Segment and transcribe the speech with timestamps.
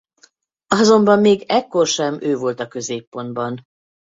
[0.67, 3.65] Azonban még ekkor sem ő volt a középpontban.